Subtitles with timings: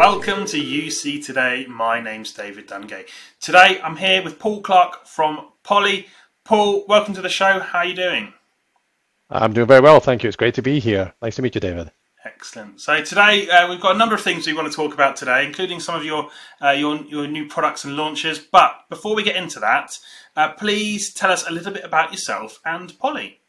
[0.00, 1.66] Welcome to UC Today.
[1.68, 3.06] My name's David Dungay.
[3.38, 6.06] Today I'm here with Paul Clark from Poly.
[6.42, 7.60] Paul, welcome to the show.
[7.60, 8.32] How are you doing?
[9.28, 10.28] I'm doing very well, thank you.
[10.28, 11.12] It's great to be here.
[11.20, 11.90] Nice to meet you, David.
[12.24, 12.80] Excellent.
[12.80, 15.44] So today uh, we've got a number of things we want to talk about today,
[15.44, 16.30] including some of your
[16.62, 18.38] uh, your your new products and launches.
[18.38, 19.98] But before we get into that,
[20.34, 23.40] uh, please tell us a little bit about yourself and Poly.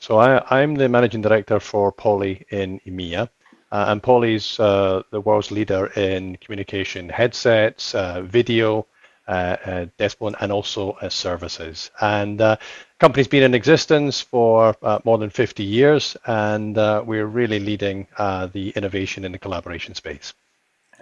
[0.00, 3.28] So I, am the managing director for Poly in EMEA.
[3.74, 8.86] Uh, and Poly's uh, the world's leader in communication headsets, uh, video,
[9.26, 9.56] uh,
[9.98, 11.90] uh, phone, and also uh, services.
[12.00, 12.56] And uh,
[13.00, 19.24] company's been in existence for more than 50 years, and we're really leading the innovation
[19.24, 20.34] in the collaboration space.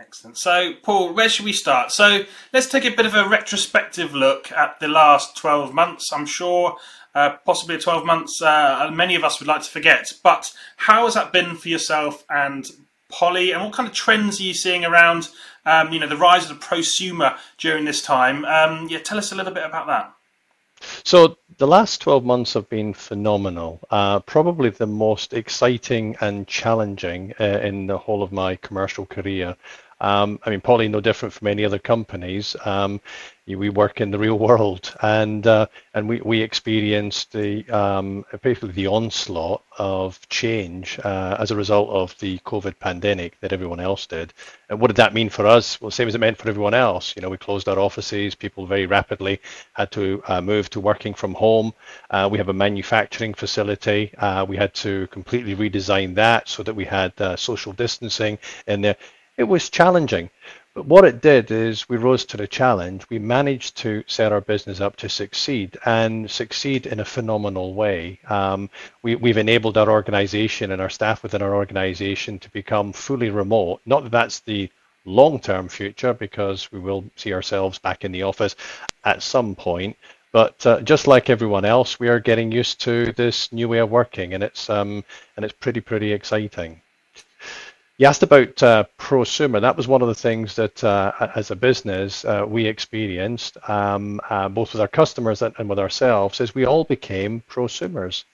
[0.03, 0.37] Excellent.
[0.37, 1.93] So, Paul, where should we start?
[1.93, 6.13] So, let's take a bit of a retrospective look at the last 12 months.
[6.13, 6.77] I'm sure
[7.15, 10.13] uh, possibly 12 months, uh, many of us would like to forget.
[10.25, 12.67] But how has that been for yourself and
[13.11, 15.29] Poly, and what kind of trends are you seeing around,
[15.67, 18.45] um, you know, the rise of the prosumer during this time?
[18.47, 20.15] Um, yeah, tell us a little bit about that.
[21.05, 23.81] So the last 12 months have been phenomenal.
[23.91, 29.57] Uh, probably the most exciting and challenging uh, in the whole of my commercial career.
[30.03, 32.57] Um, I mean, Poly no different from any other companies.
[32.65, 33.01] Um,
[33.47, 38.73] we work in the real world, and uh, and we we experienced the um, basically
[38.73, 44.07] the onslaught of change uh, as a result of the COVID pandemic that everyone else
[44.07, 44.33] did.
[44.69, 45.81] And what did that mean for us?
[45.81, 47.15] Well, same as it meant for everyone else.
[47.17, 48.35] You know, we closed our offices.
[48.35, 49.41] People very rapidly
[49.73, 51.75] had to uh, move to working from home.
[52.11, 54.13] Uh, we have a manufacturing facility.
[54.19, 58.81] Uh, we had to completely redesign that so that we had uh, social distancing in
[58.83, 58.97] there
[59.37, 60.31] it was challenging.
[60.75, 63.05] But what it did is we rose to the challenge.
[63.11, 68.21] We managed to set our business up to succeed and succeed in a phenomenal way.
[68.29, 68.71] Um,
[69.03, 73.81] we, have enabled our organization and our staff within our organization to become fully remote.
[73.85, 74.71] Not that that's the
[75.05, 78.57] long term future, because we will see ourselves back in the office
[79.05, 79.97] at some point.
[80.33, 83.91] But uh, just like everyone else, we are getting used to this new way of
[83.91, 85.05] working, and it's um,
[85.37, 86.82] and it's pretty pretty exciting.
[87.99, 89.61] You asked about uh, prosumer.
[89.61, 94.19] That was one of the things that, uh, as a business, uh, we experienced, um,
[94.31, 98.25] uh, both with our customers and, with ourselves, is we all became prosumers.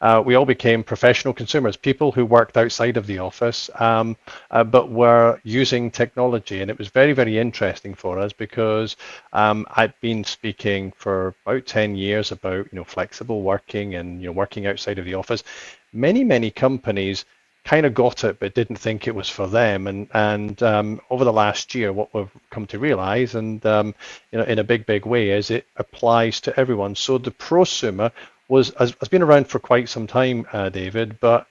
[0.00, 4.16] Uh, we all became professional consumers, people who worked outside of the office, um,
[4.50, 6.62] uh, but were using technology.
[6.62, 8.96] And it was very, very interesting for us because
[9.34, 14.28] um, I'd been speaking for about 10 years about, you know, flexible working and, you
[14.28, 15.44] know, working outside of the office.
[15.92, 17.26] Many, many companies
[17.64, 19.86] kind of got it but didn't think it was for them.
[19.86, 23.94] And and um, over the last year what we've come to realize and um,
[24.30, 26.94] you know in a big big way is it applies to everyone.
[26.94, 28.12] So the prosumer
[28.48, 31.46] was has, has been around for quite some time uh, david but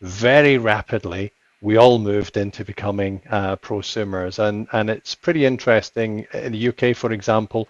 [0.00, 4.38] very rapidly we all moved into becoming uh, prosumers.
[4.38, 6.26] And and it's pretty interesting.
[6.32, 7.68] In the uk for example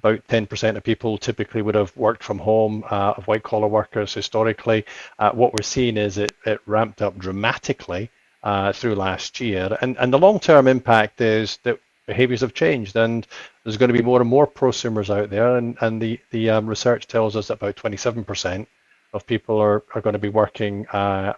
[0.00, 4.14] about 10% of people typically would have worked from home, uh, of white collar workers
[4.14, 4.84] historically.
[5.18, 8.10] Uh, what we're seeing is it, it ramped up dramatically
[8.42, 9.76] uh, through last year.
[9.82, 13.26] And, and the long term impact is that behaviors have changed and
[13.62, 15.56] there's going to be more and more prosumers out there.
[15.58, 18.66] And, and the, the um, research tells us that about 27%
[19.12, 21.34] of people are, are going to be working uh,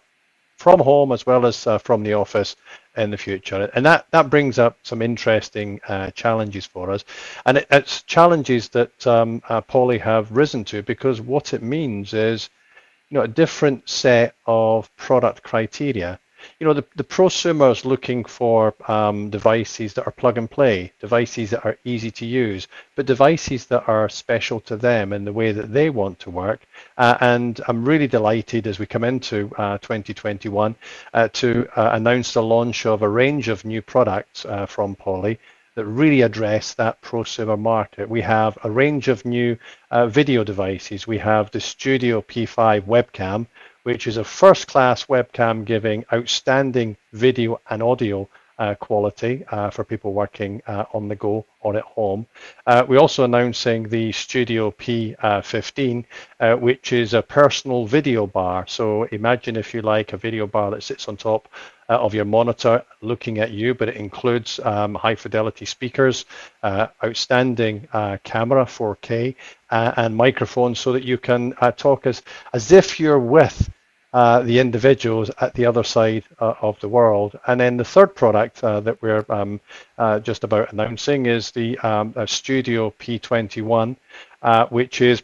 [0.56, 2.54] from home as well as uh, from the office
[2.96, 3.70] in the future.
[3.74, 7.04] And that, that brings up some interesting uh, challenges for us.
[7.46, 12.12] And it, it's challenges that um, uh, Poly have risen to because what it means
[12.14, 12.50] is
[13.08, 16.18] you know, a different set of product criteria
[16.58, 20.92] you know, the, the prosumer is looking for um, devices that are plug and play,
[21.00, 25.32] devices that are easy to use, but devices that are special to them in the
[25.32, 26.62] way that they want to work.
[26.98, 30.74] Uh, and I'm really delighted as we come into uh, 2021
[31.14, 35.38] uh, to uh, announce the launch of a range of new products uh, from Poly
[35.74, 38.08] that really address that prosumer market.
[38.08, 39.56] We have a range of new
[39.90, 41.06] uh, video devices.
[41.06, 43.46] We have the Studio P5 webcam,
[43.82, 48.28] which is a first class webcam giving outstanding video and audio
[48.62, 52.24] uh, quality uh, for people working uh, on the go or at home.
[52.64, 56.04] Uh, we're also announcing the Studio P15,
[56.38, 58.64] uh, which is a personal video bar.
[58.68, 61.48] So imagine, if you like, a video bar that sits on top
[61.88, 66.24] uh, of your monitor looking at you, but it includes um, high fidelity speakers,
[66.64, 67.88] outstanding
[68.22, 69.34] camera 4K,
[69.70, 72.22] and microphones so that you can talk as,
[72.52, 73.68] as if you're with
[74.12, 77.38] uh, the individuals at the other side uh, of the world.
[77.46, 79.60] And then the third product uh, that we're um,
[79.98, 83.96] uh, just about announcing is the um, Studio P21,
[84.42, 85.22] uh, which is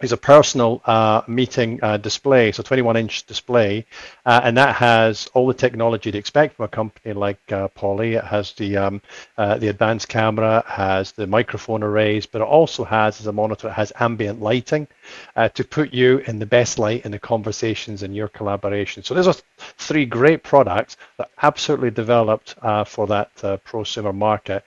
[0.00, 3.84] is a personal uh, meeting uh, display, so 21 inch display,
[4.24, 8.14] uh, and that has all the technology to expect from a company like uh, Poly.
[8.14, 9.02] It has the um,
[9.36, 13.68] uh, the advanced camera, has the microphone arrays, but it also has as a monitor,
[13.68, 14.86] it has ambient lighting
[15.34, 19.02] uh, to put you in the best light in the conversations in your collaboration.
[19.02, 22.54] So those are three great products that absolutely developed
[22.86, 23.34] for that
[23.64, 24.64] prosumer market.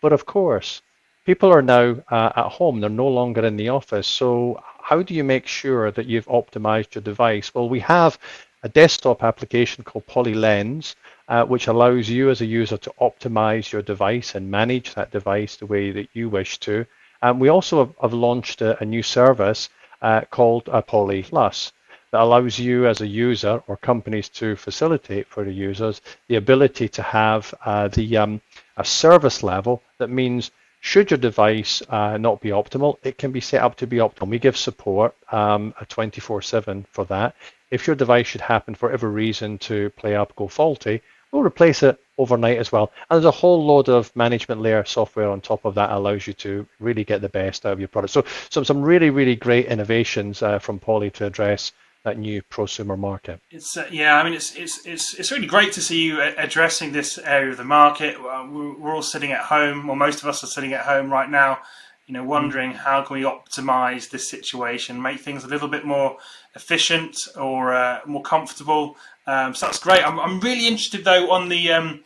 [0.00, 0.82] But of course,
[1.28, 4.06] people are now uh, at home, they're no longer in the office.
[4.06, 7.54] So, how do you make sure that you've optimized your device?
[7.54, 8.18] Well, we have
[8.62, 10.94] a desktop application called PolyLens,
[11.28, 15.56] uh, which allows you as a user to optimize your device and manage that device
[15.56, 16.86] the way that you wish to.
[17.20, 19.68] And we also have, have launched a, a, new service
[20.00, 21.72] uh, called uh, Poly Plus
[22.10, 26.88] that allows you as a user or companies to facilitate for the users the ability
[26.88, 28.40] to have uh, the um,
[28.78, 33.40] a service level that means should your device uh, not be optimal, it can be
[33.40, 34.28] set up to be optimal.
[34.28, 37.34] We give support um, 24/7 for that.
[37.70, 41.82] If your device should happen for every reason to play up, go faulty, we'll replace
[41.82, 42.90] it overnight as well.
[43.10, 46.32] And there's a whole load of management layer software on top of that allows you
[46.34, 48.12] to really get the best out of your product.
[48.12, 51.72] So some some really really great innovations uh, from Poly to address
[52.04, 53.40] that new prosumer market.
[53.50, 56.92] It's uh, yeah, I mean it's it's it's it's really great to see you addressing
[56.92, 58.16] this area of the market.
[58.16, 61.28] Uh, we're all sitting at home, or most of us are sitting at home right
[61.28, 61.58] now,
[62.06, 66.16] you know, wondering how can we optimize this situation, make things a little bit more
[66.54, 68.96] efficient or uh, more comfortable.
[69.26, 70.06] Um, so that's great.
[70.06, 72.04] I'm, I'm really interested though on the um,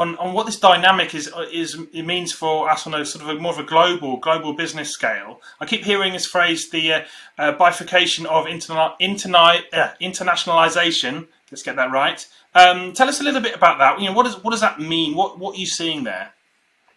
[0.00, 3.36] on, on what this dynamic is is it means for us on a sort of
[3.36, 5.42] a more of a global global business scale.
[5.60, 7.00] I keep hearing this phrase, the uh,
[7.38, 11.28] uh, bifurcation of interna- interni- uh, internationalization.
[11.50, 12.26] Let's get that right.
[12.54, 14.00] Um, tell us a little bit about that.
[14.00, 15.14] You know, what does what does that mean?
[15.14, 16.32] What what are you seeing there?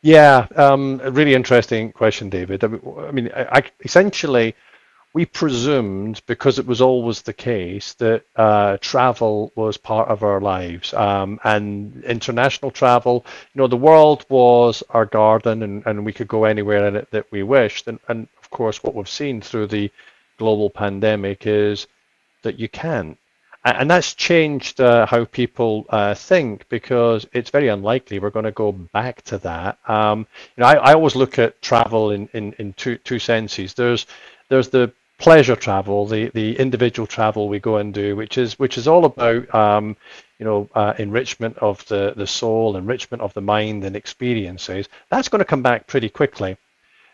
[0.01, 2.63] Yeah, um, a really interesting question, David.
[2.63, 4.55] I mean, I, I essentially
[5.13, 10.41] we presumed, because it was always the case, that uh, travel was part of our
[10.41, 13.23] lives um, and international travel.
[13.53, 17.11] You know, the world was our garden and, and we could go anywhere in it
[17.11, 17.87] that we wished.
[17.87, 19.91] And, and of course, what we've seen through the
[20.39, 21.85] global pandemic is
[22.41, 23.17] that you can't.
[23.65, 28.51] And that's changed uh, how people uh, think because it's very unlikely we're going to
[28.51, 29.77] go back to that.
[29.87, 30.27] Um,
[30.57, 33.73] you know, I, I always look at travel in, in, in two, two senses.
[33.73, 34.07] There's
[34.49, 38.77] there's the pleasure travel, the the individual travel we go and do, which is which
[38.77, 39.95] is all about um,
[40.39, 44.89] you know uh, enrichment of the the soul, enrichment of the mind and experiences.
[45.09, 46.57] That's going to come back pretty quickly.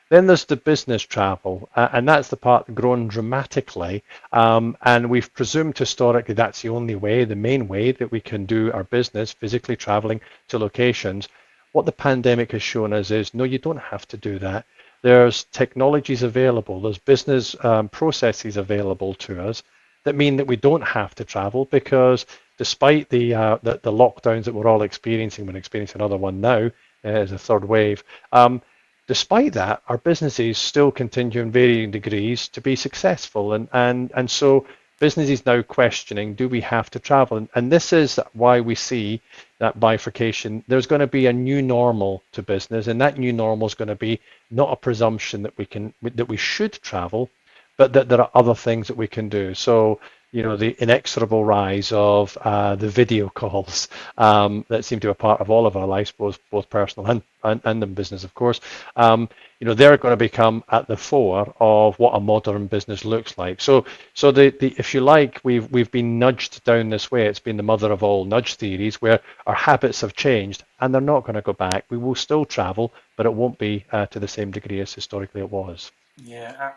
[0.09, 4.03] Then there's the business travel, uh, and that's the part grown dramatically.
[4.31, 8.45] Um, and we've presumed historically that's the only way, the main way that we can
[8.45, 11.29] do our business, physically traveling to locations.
[11.73, 14.65] What the pandemic has shown us is no, you don't have to do that.
[15.01, 19.63] There's technologies available, there's business um, processes available to us
[20.03, 22.25] that mean that we don't have to travel because
[22.57, 26.69] despite the, uh, the, the lockdowns that we're all experiencing, we're experiencing another one now
[27.03, 28.03] uh, as a third wave.
[28.31, 28.61] Um,
[29.07, 34.29] despite that, our businesses still continue in varying degrees to be successful, and and and
[34.29, 34.65] so
[34.99, 37.37] businesses now questioning, do we have to travel?
[37.37, 39.21] And, and this is why we see
[39.59, 40.63] that bifurcation.
[40.67, 43.87] There's going to be a new normal to business, and that new normal is going
[43.87, 44.19] to be
[44.51, 47.29] not a presumption that we can that we should travel,
[47.77, 49.53] but that there are other things that we can do.
[49.53, 49.99] So
[50.31, 53.87] you know the inexorable rise of uh, the video calls
[54.17, 57.09] um, that seem to be a part of all of our lives, both both personal
[57.09, 58.59] and and, and in business, of course.
[58.95, 63.05] Um, you know they're going to become at the fore of what a modern business
[63.05, 63.61] looks like.
[63.61, 67.27] So so the, the if you like, we've we've been nudged down this way.
[67.27, 71.01] It's been the mother of all nudge theories, where our habits have changed and they're
[71.01, 71.85] not going to go back.
[71.89, 75.41] We will still travel, but it won't be uh, to the same degree as historically
[75.41, 75.91] it was.
[76.23, 76.71] Yeah,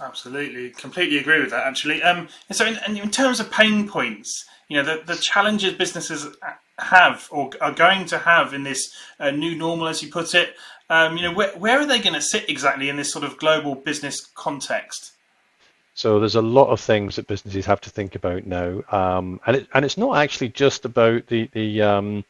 [0.00, 1.66] absolutely, completely agree with that.
[1.66, 6.26] Actually, um, so in, in, terms of pain points, you know, the, the challenges businesses
[6.78, 10.54] have or are going to have in this uh, new normal, as you put it,
[10.90, 13.36] um, you know, where, where are they going to sit exactly in this sort of
[13.38, 15.12] global business context?
[15.94, 19.56] So there's a lot of things that businesses have to think about now, um, and
[19.56, 22.24] it, and it's not actually just about the the um,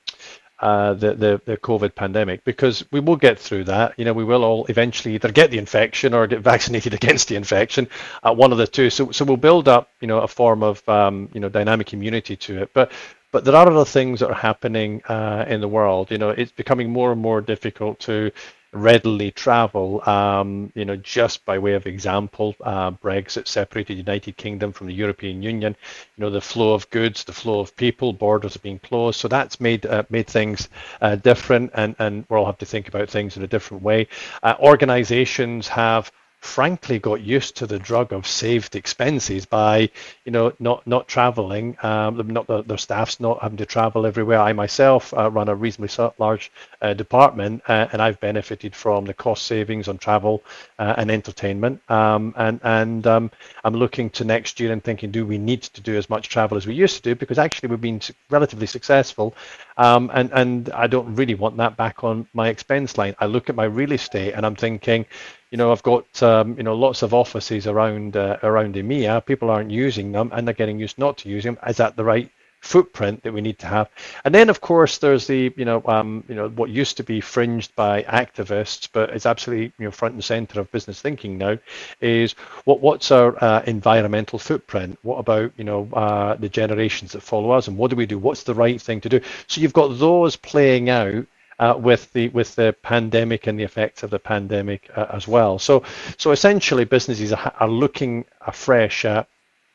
[0.61, 3.95] uh, the, the, the COVID pandemic because we will get through that.
[3.99, 7.37] You know, we will all eventually either get the infection or get vaccinated against the
[7.37, 7.89] infection,
[8.23, 8.91] uh, one of the two.
[8.91, 12.37] So, so we'll build up, you know, a form of, um, you know, dynamic immunity
[12.37, 12.71] to it.
[12.73, 12.93] But,
[13.31, 16.11] but there are other things that are happening uh, in the world.
[16.11, 18.33] You know, it's becoming more and more difficult to
[18.73, 20.07] readily travel.
[20.09, 24.95] Um, you know, just by way of example, uh, Brexit separated United Kingdom from the
[24.95, 25.77] European Union.
[26.17, 29.21] You know, the flow of goods, the flow of people, borders are being closed.
[29.21, 30.69] So that's made uh, made things
[31.01, 34.09] uh, different, and and we'll have to think about things in a different way.
[34.43, 39.91] Uh, organizations have frankly got used to the drug of saved expenses by
[40.25, 44.39] you know not not traveling um, not the, their staffs not having to travel everywhere.
[44.39, 49.15] I myself uh, run a reasonably large uh, department uh, and i've benefited from the
[49.15, 50.43] cost savings on travel
[50.79, 51.81] uh, and entertainment.
[51.91, 53.31] Um, and and um,
[53.65, 56.57] i'm looking to next year and thinking do we need to do as much travel
[56.57, 57.15] as we used to do?
[57.15, 59.35] Because actually we've been relatively successful
[59.79, 63.49] um, and and i don't really want that back on my expense line i look
[63.51, 65.07] at my real estate and i'm thinking
[65.51, 69.25] you know, I've got um, you know lots of offices around uh, around EMEA.
[69.25, 71.59] People aren't using them, and they're getting used not to use them.
[71.67, 73.89] Is that the right footprint that we need to have?
[74.25, 77.21] And then, of course, there's the you know um, you know what used to be
[77.21, 81.59] fringed by activists, but it's absolutely you know front and center of business thinking now.
[82.01, 82.33] Is
[82.65, 84.99] what what's our uh, environmental footprint?
[85.03, 88.19] What about you know uh, the generations that follow us, and what do we do?
[88.19, 89.21] What's the right thing to do?
[89.47, 91.27] So you've got those playing out
[91.59, 95.59] uh, with the with the pandemic and the effects of the pandemic uh, as well.
[95.59, 95.83] So
[96.17, 99.29] so essentially, businesses are, are looking afresh at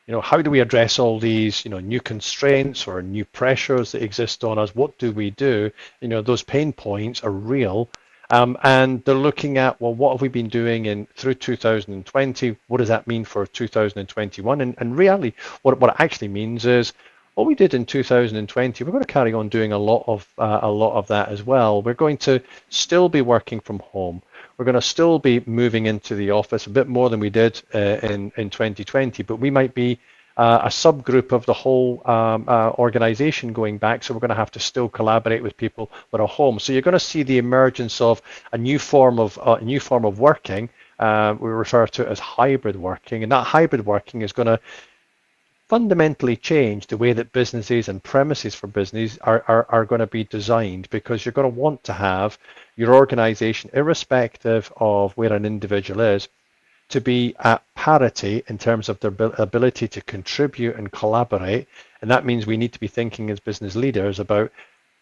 [0.06, 3.92] you know how do we address all these you know new constraints or new pressures
[3.92, 4.74] that exist on us?
[4.74, 5.70] What do we do?
[6.00, 7.88] You know those pain points are real.
[8.30, 12.56] Um, and they're looking at well, what have we been doing in through 2020?
[12.68, 14.60] What does that mean for 2021?
[14.62, 16.94] And, and really, what what it actually means is
[17.34, 20.60] what we did in 2020, we're going to carry on doing a lot of uh,
[20.62, 21.82] a lot of that as well.
[21.82, 24.22] We're going to still be working from home.
[24.56, 27.60] We're going to still be moving into the office a bit more than we did
[27.74, 29.98] uh, in in 2020, but we might be
[30.36, 34.02] uh, a subgroup of the whole um, uh, organization going back.
[34.02, 36.58] So we're going to have to still collaborate with people that are home.
[36.58, 38.20] So you're going to see the emergence of
[38.52, 40.68] a new form of uh, a new form of working.
[40.98, 44.60] Uh, we refer to it as hybrid working, and that hybrid working is going to
[45.68, 50.06] fundamentally change the way that businesses and premises for business are, are, are going to
[50.06, 52.38] be designed because you're going to want to have
[52.76, 56.28] your organization, irrespective of where an individual is,
[56.90, 61.66] to be at parity in terms of their ability to contribute and collaborate.
[62.02, 64.52] And that means we need to be thinking as business leaders about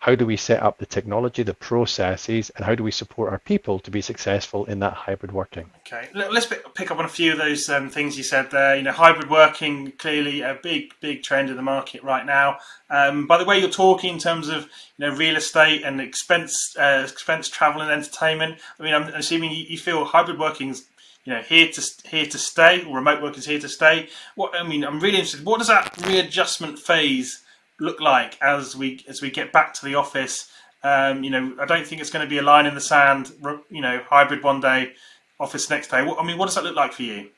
[0.02, 3.38] how do we set up the technology, the processes, and how do we support our
[3.38, 5.70] people to be successful in that hybrid working?
[5.86, 8.74] Okay, let's pick up on a few of those um, things you said there.
[8.74, 12.58] You know, hybrid working clearly a big, big trend in the market right now.
[12.90, 14.64] Um, by the way, you're talking in terms of
[14.96, 18.58] you know real estate and expense, uh, expense travel and entertainment.
[18.80, 20.84] I mean, I'm assuming you feel hybrid working is
[21.24, 24.08] you know here to here to stay, or remote work is here to stay.
[24.34, 25.46] What I mean, I'm really interested.
[25.46, 27.38] What does that readjustment phase?
[27.82, 30.50] Look like as we as we get back to the office?
[30.82, 33.32] Um, you know, I don't think it's going to be a line in the sand.
[33.70, 34.92] You know, hybrid one day,
[35.38, 35.98] office next day.
[35.98, 37.28] I mean, what does that look like for you?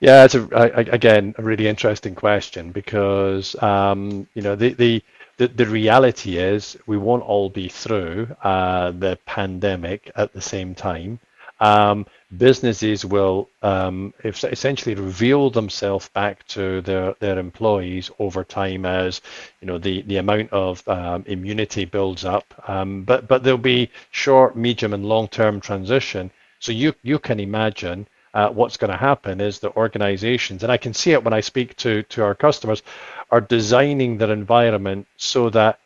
[0.00, 5.02] Yeah, it's a, again a really interesting question because um, you know the, the
[5.36, 10.74] the the reality is we won't all be through uh, the pandemic at the same
[10.74, 11.20] time.
[11.60, 19.20] Um, businesses will um, essentially reveal themselves back to their, their employees over time as
[19.60, 22.54] you know the, the amount of um, immunity builds up.
[22.68, 26.30] Um, but but there'll be short, medium, and long term transition.
[26.58, 30.78] So you you can imagine uh, what's going to happen is the organizations, and I
[30.78, 32.82] can see it when I speak to to our customers,
[33.30, 35.78] are designing their environment so that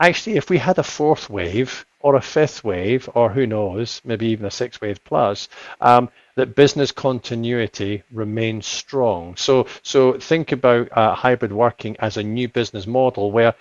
[0.00, 4.26] actually if we had a fourth wave or a fifth wave, or who knows, maybe
[4.26, 5.48] even a sixth wave plus,
[5.80, 9.34] um, that business continuity remains strong.
[9.36, 13.54] So, so think about uh, hybrid working as a new business model where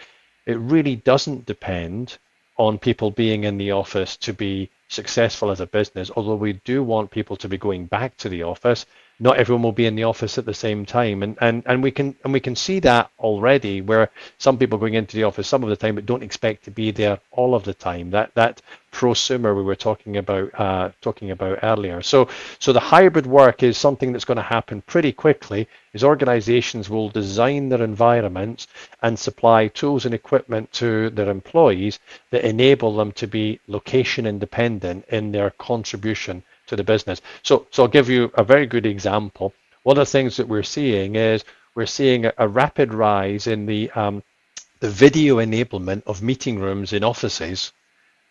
[0.46, 2.18] it really doesn't depend
[2.58, 6.84] on people being in the office to be successful as a business, although we do
[6.84, 8.86] want people to be going back to the office.
[9.20, 11.24] Not everyone will be in the office at the same time.
[11.24, 14.94] And, and and we can and we can see that already where some people going
[14.94, 17.64] into the office some of the time but don't expect to be there all of
[17.64, 18.12] the time.
[18.12, 18.62] That that
[18.94, 22.04] prosumer we were talking about uh, talking about earlier.
[22.04, 22.30] So
[22.60, 27.10] so the hybrid work is something that's going to happen pretty quickly is organizations will
[27.10, 28.68] design their environments
[29.02, 31.98] and supply tools and equipment to their employees
[32.30, 37.22] that enable them to be location independent in their contribution to the business.
[37.44, 39.54] So, so I'll give you a very good example.
[39.84, 41.44] One of the things that we're seeing is
[41.76, 44.24] we're seeing a, a rapid rise in the um,
[44.80, 47.72] the video enablement of meeting rooms in offices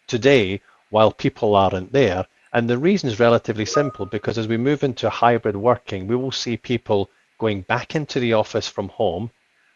[0.07, 0.61] today
[0.91, 2.27] while people aren't there.
[2.53, 6.33] And the reason is relatively simple because as we move into hybrid working, we will
[6.33, 9.31] see people going back into the office from home,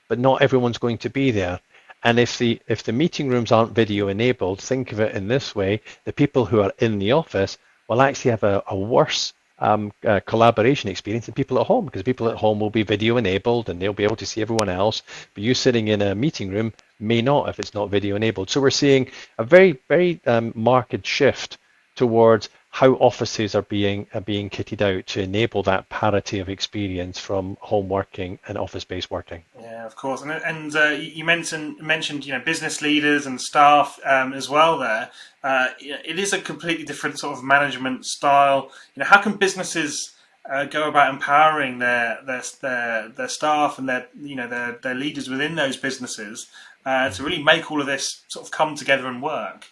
[0.09, 1.61] but not everyone's going to be there.
[2.03, 5.55] And if the if the meeting rooms aren't video enabled, think of it in this
[5.55, 9.93] way: the people who are in the office will actually have a, a worse um,
[10.07, 13.69] uh, collaboration experience than people at home because people at home will be video enabled
[13.69, 15.03] and they'll be able to see everyone else.
[15.35, 18.51] But you sitting in a meeting room may not if it's not video enabled.
[18.51, 21.59] So we're seeing a very, very um, marked shift
[21.97, 27.19] towards how offices are being are being kitted out to enable that parity of experience
[27.19, 29.43] from home working and office-based working.
[29.61, 30.23] Yeah, of course.
[30.23, 34.79] And, and uh, you mentioned mentioned you know business leaders and staff um, as well.
[34.79, 35.11] There,
[35.43, 38.71] uh, it is a completely different sort of management style.
[38.95, 40.15] You know, how can businesses
[40.49, 44.95] uh, go about empowering their, their their their staff and their you know their their
[44.95, 46.47] leaders within those businesses
[46.87, 49.67] uh, to really make all of this sort of come together and work?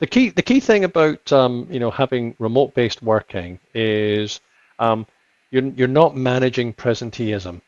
[0.00, 4.40] The key the key thing about um, you know having remote based working is
[4.78, 5.06] um,
[5.50, 7.60] you're you're not managing presenteeism.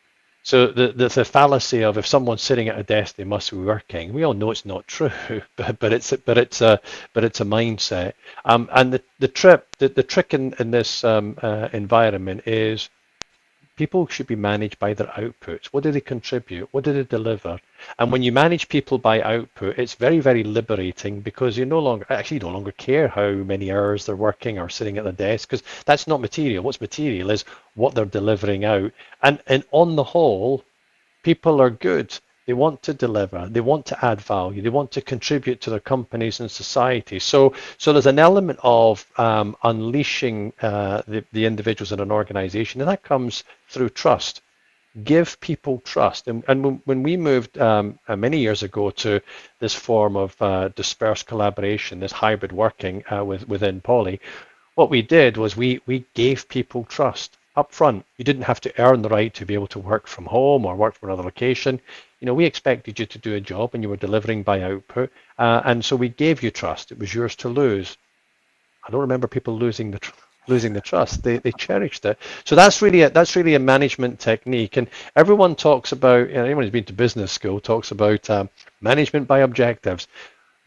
[0.43, 3.59] So the, the, the fallacy of if someone's sitting at a desk they must be
[3.59, 5.11] working, we all know it's not true,
[5.57, 6.81] but but it's but it's a
[7.13, 8.15] but it's a mindset.
[8.45, 12.89] Um, and the the trip the, the trick in in this um, uh, environment is
[13.81, 15.69] people should be managed by their outputs.
[15.69, 16.69] What do they contribute?
[16.71, 17.59] What do they deliver?
[17.99, 22.05] And when you manage people by output, it's very, very liberating because you no longer
[22.11, 25.67] actually no longer care how many hours they're working or sitting at the desk because
[25.87, 26.63] that's not material.
[26.63, 28.93] What's material is what they're delivering out.
[29.23, 30.63] And and on the whole,
[31.23, 32.11] people are good.
[32.47, 33.49] They want to deliver.
[33.49, 34.63] They want to add value.
[34.63, 37.19] They want to contribute to their companies and society.
[37.19, 42.81] So, so there's an element of um, unleashing uh, the, the individuals in an organization,
[42.81, 44.43] and that comes through trust.
[45.05, 46.27] Give people trust.
[46.27, 49.21] And, and when we moved um, uh, many years ago to
[49.61, 54.21] this form of uh, dispersed collaboration, this hybrid working uh, with, within Poly,
[54.75, 58.05] what we did was we, we gave people trust up front.
[58.17, 60.75] You didn't have to earn the right to be able to work from home or
[60.75, 61.81] work from another location.
[62.21, 65.11] You know, we expected you to do a job and you were delivering by output.
[65.39, 66.93] Uh, and so we gave you trust.
[66.93, 67.97] It was yours to lose.
[68.87, 70.00] I don't remember people losing the
[70.47, 71.23] losing the trust.
[71.23, 72.19] They, they cherished it.
[72.45, 74.77] So that's really a, that's really a management technique.
[74.77, 78.50] And everyone talks about, you know, anyone who's been to business school talks about um,
[78.83, 80.07] management by objectives.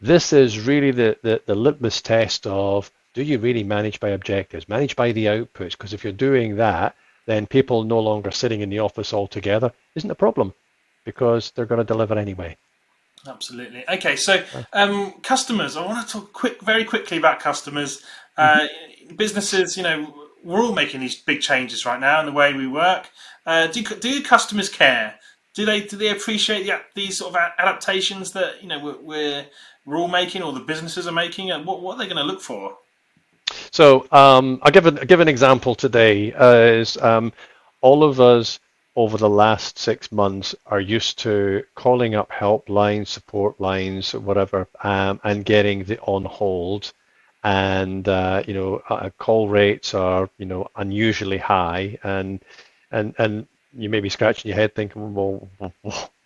[0.00, 4.68] This is really the, the, the litmus test of do you really manage by objectives?
[4.68, 6.96] Manage by the outputs, because if you're doing that,
[7.26, 10.52] then people no longer sitting in the office altogether isn't a problem
[11.04, 12.56] because they're going to deliver anyway.
[13.26, 13.84] Absolutely.
[13.88, 14.42] Okay, so
[14.72, 15.76] um, customers.
[15.76, 18.02] I want to talk quick, very quickly about customers.
[18.36, 19.16] Uh, mm-hmm.
[19.16, 22.66] Businesses, you know, we're all making these big changes right now in the way we
[22.66, 23.08] work.
[23.46, 25.14] Uh, do do customers care?
[25.54, 29.46] Do they do they appreciate the, these sort of adaptations that you know we're, we're,
[29.86, 32.24] we're all making, or the businesses are making, and what what are they going to
[32.24, 32.76] look for?
[33.70, 36.32] So um, I'll give, a, I'll give an example today.
[36.32, 37.32] Uh, is um,
[37.80, 38.58] all of us
[38.96, 45.20] over the last six months are used to calling up helplines, support lines, whatever, um,
[45.24, 46.92] and getting the on hold.
[47.44, 52.40] And uh, you know, uh, call rates are you know unusually high, and
[52.90, 55.48] and and you may be scratching your head thinking, well,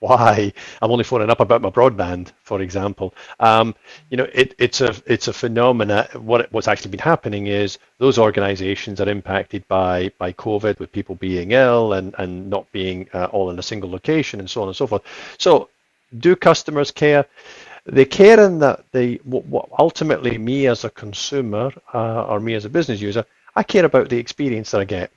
[0.01, 0.53] why?
[0.81, 3.15] I'm only phoning up about my broadband, for example.
[3.41, 3.75] Um,
[4.11, 6.09] you know, it, it's a it's a phenomena.
[6.15, 11.17] What what's actually been happening is those organisations are impacted by by COVID, with people
[11.17, 14.69] being ill and and not being uh, all in a single location, and so on
[14.69, 15.03] and so forth.
[15.39, 15.69] So,
[16.19, 17.27] do customers care?
[17.85, 22.65] They care in that they what, ultimately me as a consumer uh, or me as
[22.65, 23.25] a business user,
[23.57, 25.11] I care about the experience that I get.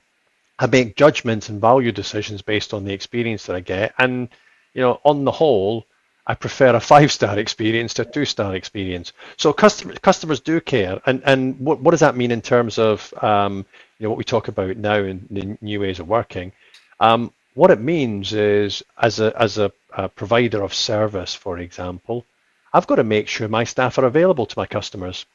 [0.58, 3.94] I make judgments and value decisions based on the experience that I get.
[3.98, 4.28] And,
[4.74, 5.86] you know, on the whole,
[6.26, 9.12] I prefer a five-star experience to a two-star experience.
[9.36, 11.00] So customers customers do care.
[11.06, 13.66] And and what, what does that mean in terms of um,
[13.98, 16.52] you know what we talk about now in, the new ways of working?
[17.00, 22.24] Um, what it means is as a as a, a provider of service, for example,
[22.72, 25.26] I've got to make sure my staff are available to my customers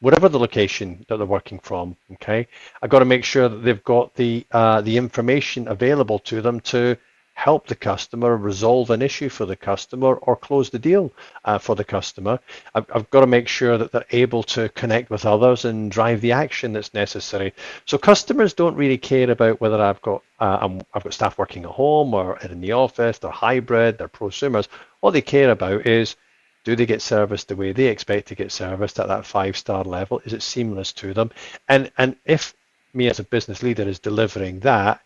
[0.00, 1.96] whatever the location that they're working from.
[2.14, 2.46] Okay,
[2.82, 6.60] I've got to make sure that they've got the uh, the information available to them
[6.60, 6.96] to
[7.36, 11.12] help the customer resolve an issue for the customer or close the deal
[11.44, 12.40] uh, for the customer.
[12.74, 16.22] I've, I've, got to make sure that they're able to connect with others and drive
[16.22, 17.52] the action that's necessary.
[17.84, 21.64] So customers don't really care about whether I've got uh, i have got staff working
[21.64, 23.18] at home or in the office.
[23.18, 23.98] They're hybrid.
[23.98, 24.68] They're prosumers.
[25.00, 26.16] What they care about is
[26.64, 29.84] do they get serviced the way they expect to get serviced at that five star
[29.84, 30.22] level?
[30.24, 31.30] Is it seamless to them?
[31.68, 32.54] And and if
[32.94, 35.02] me as a business leader is delivering that,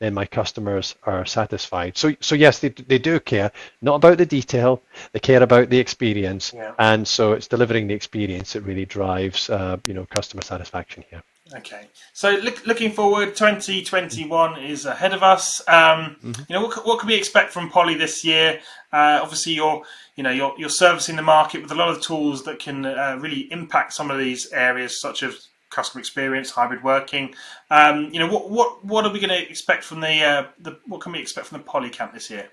[0.00, 1.96] then my customers are satisfied.
[1.96, 4.82] So so yes, they they do care, not about the detail.
[5.12, 6.72] They care about the experience, yeah.
[6.78, 11.22] and so it's delivering the experience that really drives uh, you know customer satisfaction here.
[11.52, 15.60] Okay, so look, looking forward, 2021 is ahead of us.
[15.66, 16.42] Um, mm-hmm.
[16.48, 18.60] You know, what, what can we expect from Poly this year?
[18.92, 19.82] Uh, obviously, you're
[20.16, 23.18] you know you're, you're servicing the market with a lot of tools that can uh,
[23.20, 27.34] really impact some of these areas, such as customer experience, hybrid working.
[27.70, 30.78] Um, you know, what what what are we going to expect from the uh, the
[30.86, 32.50] what can we expect from the Poly Camp this year?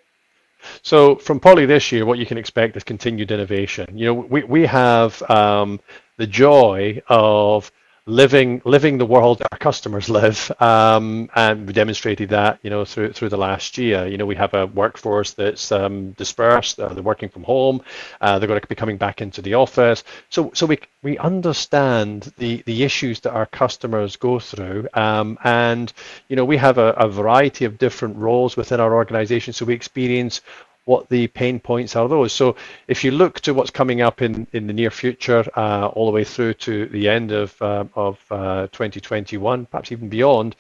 [0.82, 3.98] So from Poly this year, what you can expect is continued innovation.
[3.98, 5.80] You know, we we have um,
[6.18, 7.72] the joy of
[8.08, 13.12] living living the world our customers live, um, and we demonstrated that you know through
[13.14, 14.08] through the last year.
[14.08, 16.80] You know, we have a workforce that's um, dispersed.
[16.80, 17.82] Uh, they're working from home.
[18.22, 20.04] Uh, they're going to be coming back into the office.
[20.30, 25.92] So so we we understand the the issues that our customers go through, um, and
[26.30, 29.54] you know we have a, a variety of different roles within our organization.
[29.54, 30.42] So we experience
[30.88, 32.32] what the pain points are those.
[32.32, 32.56] So
[32.88, 36.14] if you look to what's coming up in, in the near future, uh, all the
[36.14, 40.56] way through to the end of, uh, of uh, 2021, perhaps even beyond,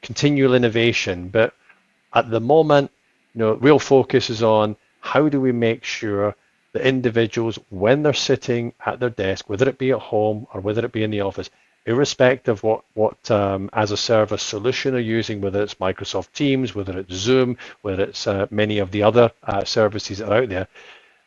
[0.00, 1.28] continual innovation.
[1.28, 1.52] But
[2.14, 2.92] at the moment,
[3.34, 6.36] you know, real focus is on how do we make sure
[6.72, 10.84] that individuals, when they're sitting at their desk, whether it be at home or whether
[10.84, 11.50] it be in the office,
[11.86, 16.74] irrespective of what, what um, as a service solution are using, whether it's Microsoft Teams,
[16.74, 20.48] whether it's Zoom, whether it's uh, many of the other uh, services that are out
[20.48, 20.68] there,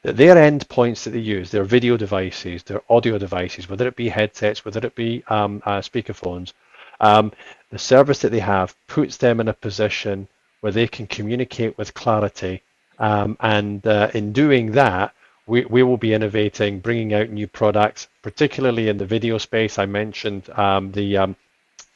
[0.03, 4.07] that their endpoints that they use, their video devices, their audio devices, whether it be
[4.09, 6.53] headsets, whether it be um, uh, speakerphones,
[7.01, 7.31] um,
[7.71, 10.27] the service that they have puts them in a position
[10.61, 12.61] where they can communicate with clarity.
[12.97, 15.13] Um, and uh, in doing that,
[15.47, 19.77] we, we will be innovating, bringing out new products, particularly in the video space.
[19.77, 21.35] I mentioned um, the um,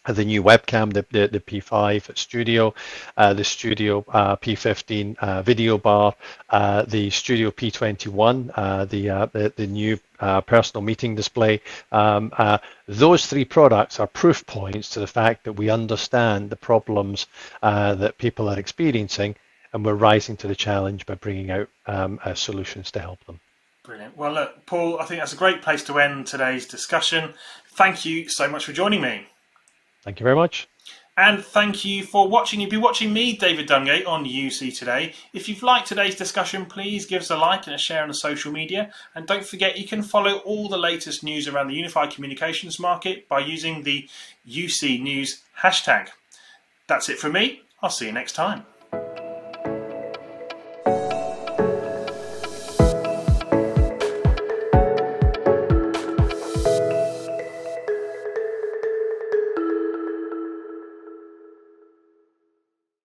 [0.06, 2.74] the new webcam, the, the, the P5 Studio,
[3.18, 6.16] uh, the Studio uh, P15 uh, video bar,
[6.50, 10.00] uh, the Studio P21, uh, the, uh, the, the new
[10.48, 11.62] personal meeting display.
[11.92, 12.32] Um,
[12.88, 17.28] those three products are proof points to the fact that we understand the problems
[17.62, 19.36] that people are experiencing
[19.74, 23.40] and we're rising to the challenge by bringing out um, uh, solutions to help them.
[23.84, 24.18] Brilliant.
[24.18, 27.34] Well, look, Paul, I think that's a great place to end today's discussion.
[27.72, 29.28] Thank you so much for joining me.
[30.04, 30.68] Thank you very much.
[31.18, 32.62] And thank you for watching.
[32.62, 35.14] You've be watching me, David Dungay, on UC Today.
[35.34, 38.14] If you've liked today's discussion, please give us a like and a share on the
[38.14, 38.94] social media.
[39.14, 43.28] And don't forget, you can follow all the latest news around the unified communications market
[43.28, 44.08] by using the
[44.48, 46.08] UC News hashtag.
[46.88, 47.64] That's it from me.
[47.82, 48.66] I'll see you next time.